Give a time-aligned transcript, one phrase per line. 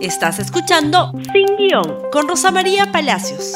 [0.00, 3.54] Estás escuchando Sin Guión con Rosa María Palacios.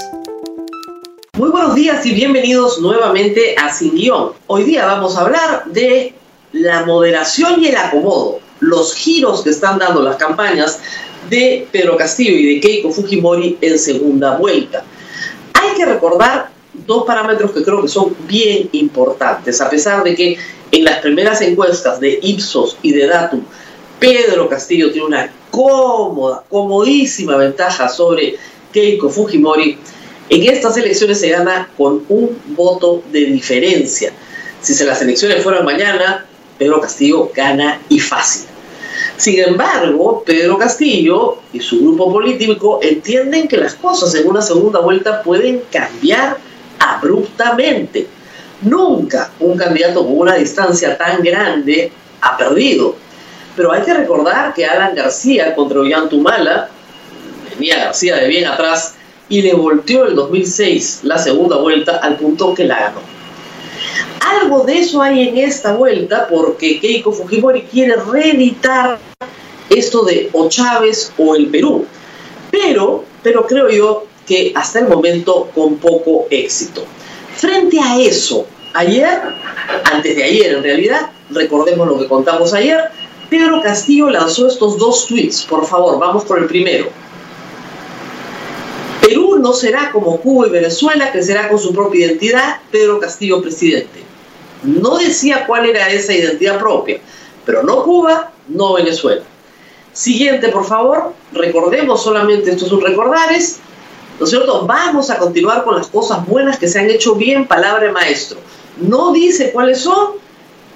[1.34, 4.32] Muy buenos días y bienvenidos nuevamente a Sin Guión.
[4.48, 6.14] Hoy día vamos a hablar de
[6.50, 10.80] la moderación y el acomodo, los giros que están dando las campañas
[11.30, 14.82] de Pedro Castillo y de Keiko Fujimori en segunda vuelta.
[15.54, 20.38] Hay que recordar dos parámetros que creo que son bien importantes, a pesar de que
[20.72, 23.45] en las primeras encuestas de Ipsos y de Datum,
[24.03, 28.35] Pedro Castillo tiene una cómoda, comodísima ventaja sobre
[28.72, 29.79] Keiko Fujimori,
[30.29, 34.12] en estas elecciones se gana con un voto de diferencia.
[34.61, 36.27] Si se las elecciones fueran mañana,
[36.59, 38.48] Pedro Castillo gana y fácil.
[39.19, 44.81] Sin embargo, Pedro Castillo y su grupo político entienden que las cosas en una segunda
[44.81, 46.39] vuelta pueden cambiar
[46.81, 48.09] abruptamente.
[48.62, 52.97] Nunca un candidato con una distancia tan grande ha perdido.
[53.56, 56.69] Pero hay que recordar que Alan García contra Ollantumala,
[57.55, 58.94] venía García de bien atrás
[59.28, 63.00] y le volteó el 2006 la segunda vuelta al punto que la ganó.
[64.20, 68.98] Algo de eso hay en esta vuelta porque Keiko Fujimori quiere reeditar
[69.69, 71.87] esto de o Chávez o el Perú.
[72.50, 76.84] Pero, pero creo yo que hasta el momento con poco éxito.
[77.37, 79.20] Frente a eso, ayer,
[79.84, 82.78] antes de ayer en realidad, recordemos lo que contamos ayer,
[83.33, 85.47] Pedro Castillo lanzó estos dos tweets.
[85.47, 86.88] Por favor, vamos por el primero.
[89.00, 93.41] Perú no será como Cuba y Venezuela, que será con su propia identidad, Pedro Castillo
[93.41, 94.03] presidente.
[94.64, 97.00] No decía cuál era esa identidad propia,
[97.47, 99.22] pero no Cuba, no Venezuela.
[99.94, 103.60] Siguiente, por favor, recordemos solamente, esto es un recordares,
[104.19, 104.66] ¿no es cierto?
[104.66, 108.41] Vamos a continuar con las cosas buenas que se han hecho bien, palabra maestro.
[108.77, 110.16] No dice cuáles son,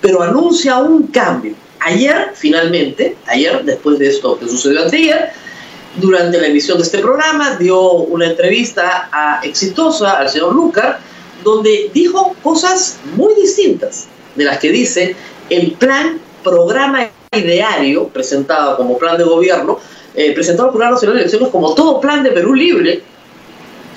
[0.01, 1.55] pero anuncia un cambio.
[1.81, 5.31] Ayer, finalmente, ayer, después de esto que sucedió ayer,
[5.97, 11.01] durante la emisión de este programa, dio una entrevista Exitosa, al señor Lucar,
[11.43, 15.17] donde dijo cosas muy distintas de las que dice
[15.49, 19.79] el plan, programa ideario presentado como plan de gobierno,
[20.15, 23.03] eh, presentado por la Nacional de Elecciones como todo plan de Perú Libre,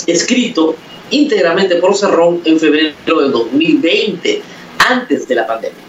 [0.07, 0.75] escrito
[1.11, 4.41] íntegramente por Cerrón en febrero del 2020,
[4.89, 5.88] antes de la pandemia.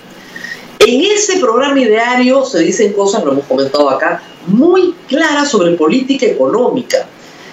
[0.86, 6.24] En ese programa ideario se dicen cosas, lo hemos comentado acá, muy claras sobre política
[6.24, 7.06] económica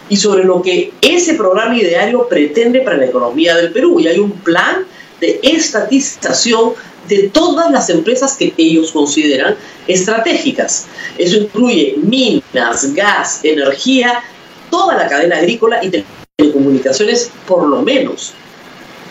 [0.07, 3.99] y sobre lo que ese programa ideario pretende para la economía del Perú.
[3.99, 4.85] Y hay un plan
[5.19, 6.71] de estatización
[7.09, 9.57] de todas las empresas que ellos consideran
[9.87, 10.85] estratégicas.
[11.17, 14.23] Eso incluye minas, gas, energía,
[14.71, 15.91] toda la cadena agrícola y
[16.37, 18.31] telecomunicaciones por lo menos.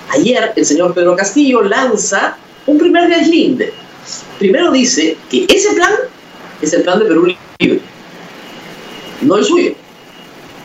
[0.08, 3.74] Ayer el señor Pedro Castillo lanza un primer deslinde
[4.38, 5.92] primero dice que ese plan
[6.60, 7.80] es el plan de Perú Libre,
[9.22, 9.72] no el suyo,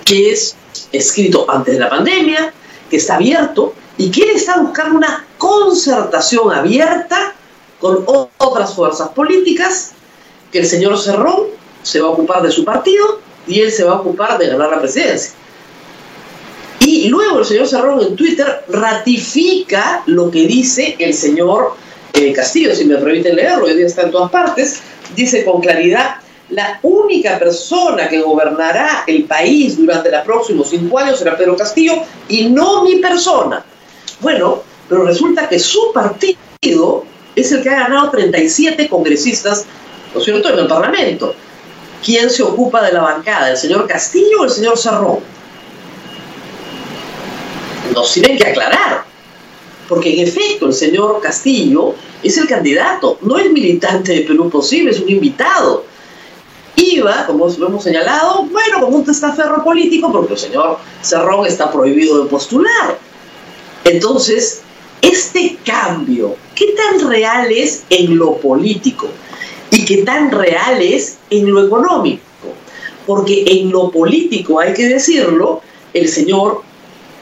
[0.05, 0.55] que es
[0.91, 2.53] escrito antes de la pandemia,
[2.89, 7.33] que está abierto y que él está buscando una concertación abierta
[7.79, 8.05] con
[8.37, 9.93] otras fuerzas políticas,
[10.51, 11.47] que el señor Cerrón
[11.81, 14.69] se va a ocupar de su partido y él se va a ocupar de ganar
[14.69, 15.33] la presidencia.
[16.81, 21.75] Y luego el señor Cerrón en Twitter ratifica lo que dice el señor
[22.33, 24.81] Castillo, si me permiten leerlo, hoy día está en todas partes,
[25.15, 26.15] dice con claridad,
[26.49, 32.03] la única persona que gobernará el país durante los próximos cinco años será Pedro Castillo
[32.27, 33.63] y no mi persona.
[34.19, 37.05] Bueno, pero resulta que su partido
[37.35, 39.65] es el que ha ganado 37 congresistas,
[40.13, 41.33] ¿no es cierto?, en el Parlamento.
[42.03, 43.51] ¿Quién se ocupa de la bancada?
[43.51, 45.19] ¿El señor Castillo o el señor Cerrón?
[47.93, 49.10] Nos tienen que aclarar
[49.91, 54.91] porque en efecto el señor Castillo es el candidato, no es militante de Perú Posible,
[54.91, 55.83] es un invitado.
[56.77, 61.69] Iba, como lo hemos señalado, bueno, como un testaferro político, porque el señor Cerrón está
[61.69, 62.97] prohibido de postular.
[63.83, 64.61] Entonces,
[65.01, 69.09] este cambio, ¿qué tan real es en lo político?
[69.71, 72.23] ¿Y qué tan real es en lo económico?
[73.05, 75.61] Porque en lo político, hay que decirlo,
[75.93, 76.70] el señor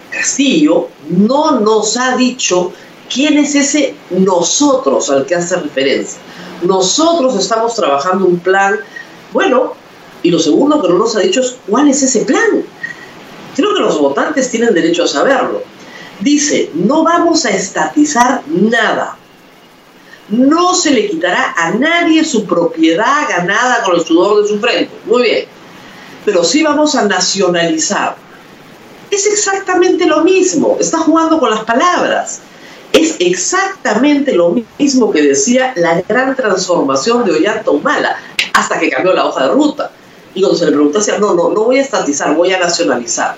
[0.09, 2.71] Castillo no nos ha dicho
[3.11, 6.19] quién es ese nosotros al que hace referencia.
[6.61, 8.79] Nosotros estamos trabajando un plan,
[9.31, 9.73] bueno,
[10.21, 12.63] y lo segundo que no nos ha dicho es cuál es ese plan.
[13.55, 15.63] Creo que los votantes tienen derecho a saberlo.
[16.19, 19.17] Dice, no vamos a estatizar nada.
[20.29, 24.91] No se le quitará a nadie su propiedad ganada con el sudor de su frente.
[25.05, 25.45] Muy bien.
[26.25, 28.15] Pero sí vamos a nacionalizar
[29.11, 32.41] es exactamente lo mismo, está jugando con las palabras.
[32.91, 38.17] Es exactamente lo mismo que decía la gran transformación de Ollanta Humala,
[38.53, 39.91] hasta que cambió la hoja de ruta.
[40.33, 43.35] Y cuando se le preguntó, no, no, no voy a estatizar, voy a nacionalizar.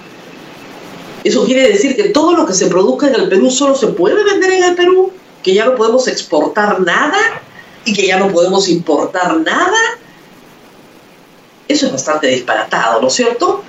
[1.23, 4.23] Eso quiere decir que todo lo que se produzca en el Perú solo se puede
[4.23, 5.11] vender en el Perú,
[5.43, 7.17] que ya no podemos exportar nada
[7.85, 9.77] y que ya no podemos importar nada.
[11.67, 13.63] Eso es bastante disparatado, ¿no es cierto?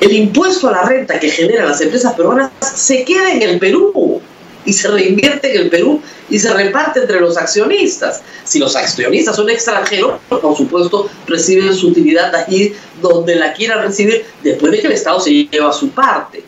[0.00, 4.20] El impuesto a la renta que generan las empresas peruanas se queda en el Perú
[4.66, 8.22] y se reinvierte en el Perú y se reparte entre los accionistas.
[8.44, 14.24] Si los accionistas son extranjeros, por supuesto, reciben su utilidad allí donde la quieran recibir
[14.42, 16.42] después de que el Estado se lleva su parte.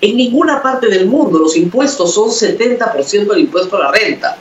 [0.00, 4.36] En ninguna parte del mundo los impuestos son 70% del impuesto a la renta.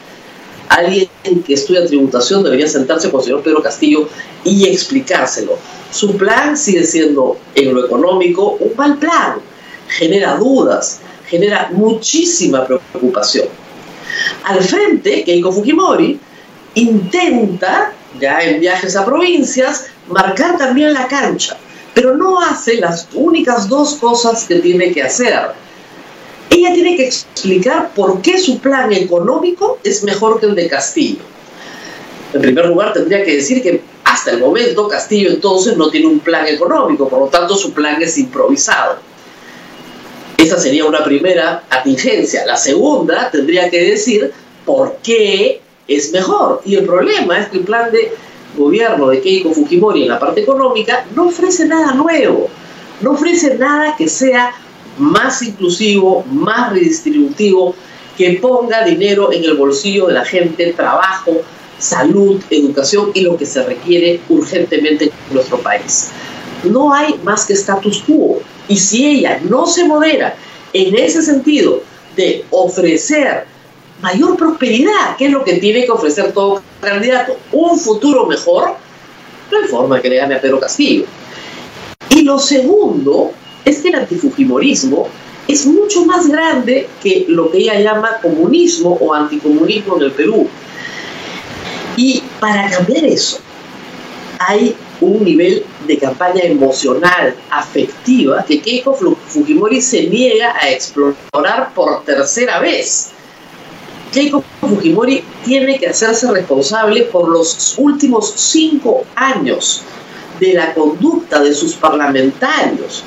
[0.67, 1.07] Alguien
[1.45, 4.07] que estudia tributación debería sentarse con el señor Pedro Castillo
[4.43, 5.57] y explicárselo.
[5.91, 9.35] Su plan sigue siendo, en lo económico, un mal plan.
[9.87, 13.47] Genera dudas, genera muchísima preocupación.
[14.43, 16.19] Al frente, Keiko Fujimori
[16.75, 21.57] intenta, ya en viajes a provincias, marcar también la cancha,
[21.93, 25.51] pero no hace las únicas dos cosas que tiene que hacer.
[26.49, 31.23] Ella tiene que explicar por qué su plan económico es mejor que el de Castillo.
[32.33, 36.19] En primer lugar, tendría que decir que hasta el momento Castillo entonces no tiene un
[36.19, 38.97] plan económico, por lo tanto su plan es improvisado.
[40.37, 42.45] Esa sería una primera atingencia.
[42.45, 44.31] La segunda tendría que decir
[44.65, 46.61] por qué es mejor.
[46.65, 48.11] Y el problema es que el plan de
[48.57, 52.49] gobierno de Keiko Fujimori en la parte económica no ofrece nada nuevo,
[53.01, 54.53] no ofrece nada que sea
[54.97, 57.75] más inclusivo, más redistributivo,
[58.17, 61.41] que ponga dinero en el bolsillo de la gente, trabajo,
[61.77, 66.09] salud, educación y lo que se requiere urgentemente en nuestro país.
[66.63, 68.39] No hay más que status quo.
[68.67, 70.35] Y si ella no se modera
[70.73, 71.81] en ese sentido
[72.15, 73.45] de ofrecer
[74.01, 78.75] mayor prosperidad, que es lo que tiene que ofrecer todo candidato, un futuro mejor,
[79.51, 81.05] no hay que le gane a Pedro Castillo.
[82.09, 83.31] Y lo segundo
[83.65, 85.07] es que el antifujimorismo
[85.47, 90.47] es mucho más grande que lo que ella llama comunismo o anticomunismo en el Perú.
[91.97, 93.39] Y para cambiar eso,
[94.39, 102.03] hay un nivel de campaña emocional, afectiva, que Keiko Fujimori se niega a explorar por
[102.03, 103.11] tercera vez.
[104.11, 109.83] Keiko Fujimori tiene que hacerse responsable por los últimos cinco años
[110.39, 113.03] de la conducta de sus parlamentarios,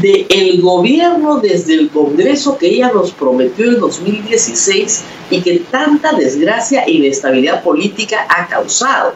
[0.00, 6.12] del el gobierno desde el Congreso que ella nos prometió en 2016 y que tanta
[6.12, 9.14] desgracia e inestabilidad política ha causado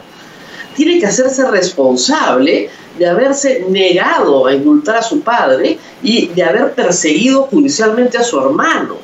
[0.75, 2.69] tiene que hacerse responsable
[2.99, 8.39] de haberse negado a indultar a su padre y de haber perseguido judicialmente a su
[8.39, 8.97] hermano,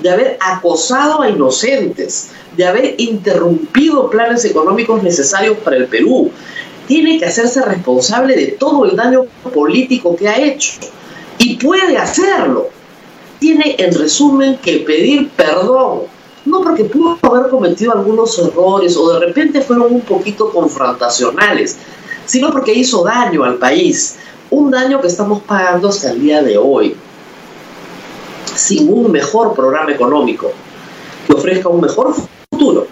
[0.00, 6.30] de haber acosado a inocentes, de haber interrumpido planes económicos necesarios para el Perú.
[6.88, 9.24] Tiene que hacerse responsable de todo el daño
[9.54, 10.72] político que ha hecho
[11.42, 12.68] y puede hacerlo.
[13.40, 16.02] Tiene en resumen que pedir perdón.
[16.44, 21.76] No porque pudo haber cometido algunos errores o de repente fueron un poquito confrontacionales,
[22.26, 24.16] sino porque hizo daño al país,
[24.50, 26.96] un daño que estamos pagando hasta el día de hoy,
[28.56, 30.50] sin un mejor programa económico
[31.26, 32.14] que ofrezca un mejor
[32.50, 32.86] futuro.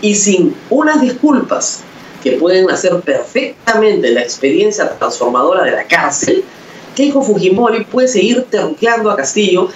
[0.00, 1.80] Y sin unas disculpas
[2.22, 6.44] que pueden hacer perfectamente la experiencia transformadora de la cárcel,
[6.98, 9.68] Keiko Fujimori puede seguir terruqueando a Castillo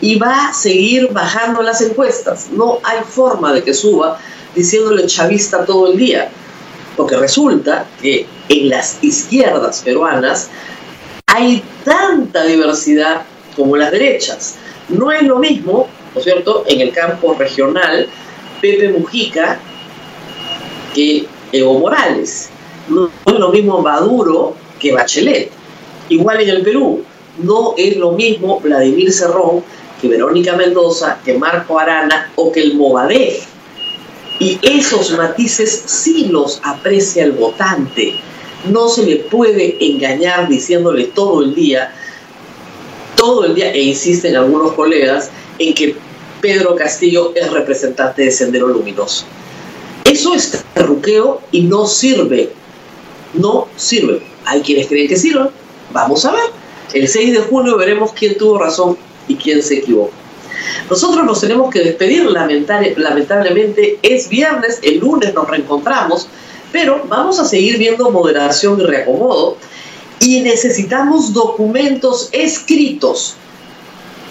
[0.00, 2.50] y va a seguir bajando las encuestas.
[2.52, 4.20] No hay forma de que suba
[4.54, 6.30] diciéndole chavista todo el día,
[6.96, 10.48] porque resulta que en las izquierdas peruanas
[11.26, 13.22] hay tanta diversidad
[13.56, 14.54] como las derechas.
[14.90, 18.06] No es lo mismo, ¿no es cierto?, en el campo regional,
[18.60, 19.58] Pepe Mujica
[20.94, 22.48] que Evo Morales.
[22.88, 25.59] No es lo mismo Maduro que Bachelet.
[26.10, 27.04] Igual en el Perú,
[27.38, 29.62] no es lo mismo Vladimir Cerrón
[30.00, 33.44] que Verónica Mendoza, que Marco Arana o que el Movadef.
[34.40, 38.14] Y esos matices sí los aprecia el votante.
[38.70, 41.94] No se le puede engañar diciéndole todo el día,
[43.16, 45.94] todo el día, e insisten algunos colegas, en que
[46.40, 49.26] Pedro Castillo es representante de Sendero Luminoso.
[50.04, 52.50] Eso es terruqueo y no sirve.
[53.34, 54.22] No sirve.
[54.46, 55.50] Hay quienes creen que sirve.
[55.92, 56.50] Vamos a ver.
[56.92, 58.96] El 6 de junio veremos quién tuvo razón
[59.28, 60.12] y quién se equivocó.
[60.88, 66.28] Nosotros nos tenemos que despedir, lamentablemente es viernes, el lunes nos reencontramos,
[66.72, 69.56] pero vamos a seguir viendo moderación y reacomodo
[70.20, 73.36] y necesitamos documentos escritos.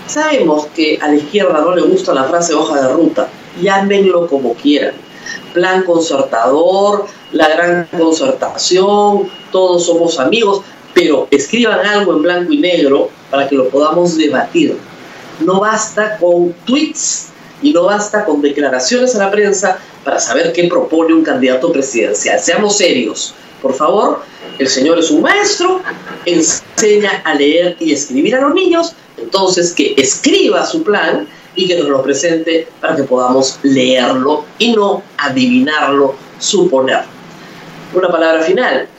[0.08, 3.30] Sabemos que a la izquierda no le gusta la frase hoja de ruta,
[3.62, 4.94] llámenlo como quieran,
[5.54, 10.62] plan concertador, la gran concertación, todos somos amigos,
[11.00, 14.76] pero escriban algo en blanco y negro para que lo podamos debatir.
[15.40, 17.30] No basta con tweets
[17.62, 22.38] y no basta con declaraciones a la prensa para saber qué propone un candidato presidencial.
[22.38, 24.24] Seamos serios, por favor.
[24.58, 25.82] El señor es un maestro,
[26.26, 31.78] enseña a leer y escribir a los niños, entonces que escriba su plan y que
[31.78, 37.04] nos lo presente para que podamos leerlo y no adivinarlo, suponer.
[37.94, 38.90] Una palabra final,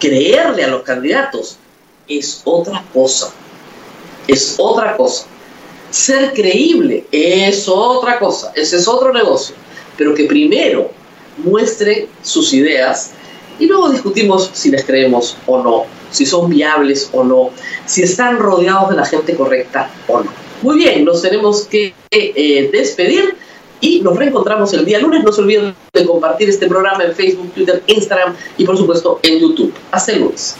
[0.00, 1.56] creerle a los candidatos
[2.08, 3.32] es otra cosa,
[4.26, 5.26] es otra cosa.
[5.90, 9.54] Ser creíble es otra cosa, ese es otro negocio,
[9.96, 10.90] pero que primero
[11.38, 13.12] muestre sus ideas
[13.58, 17.50] y luego discutimos si les creemos o no, si son viables o no,
[17.86, 20.32] si están rodeados de la gente correcta o no.
[20.62, 23.36] Muy bien, nos tenemos que eh, despedir
[23.80, 25.24] y nos reencontramos el día lunes.
[25.24, 29.40] No se olviden de compartir este programa en Facebook, Twitter, Instagram y por supuesto en
[29.40, 29.74] YouTube.
[29.90, 30.56] Hasta el lunes.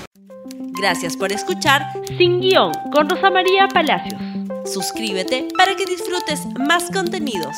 [0.80, 1.82] Gracias por escuchar
[2.16, 4.20] Sin Guión con Rosa María Palacios.
[4.64, 7.56] Suscríbete para que disfrutes más contenidos.